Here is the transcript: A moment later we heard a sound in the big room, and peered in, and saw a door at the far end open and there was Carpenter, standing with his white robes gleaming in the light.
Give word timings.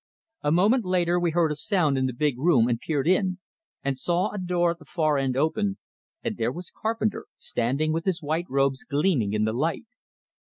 A 0.41 0.51
moment 0.51 0.83
later 0.83 1.19
we 1.19 1.29
heard 1.29 1.51
a 1.51 1.55
sound 1.55 1.95
in 1.95 2.07
the 2.07 2.11
big 2.13 2.39
room, 2.39 2.67
and 2.67 2.79
peered 2.79 3.07
in, 3.07 3.37
and 3.83 3.99
saw 3.99 4.31
a 4.31 4.39
door 4.39 4.71
at 4.71 4.79
the 4.79 4.85
far 4.85 5.19
end 5.19 5.37
open 5.37 5.77
and 6.23 6.37
there 6.37 6.51
was 6.51 6.71
Carpenter, 6.75 7.27
standing 7.37 7.93
with 7.93 8.05
his 8.05 8.19
white 8.19 8.49
robes 8.49 8.83
gleaming 8.83 9.33
in 9.33 9.43
the 9.45 9.53
light. 9.53 9.85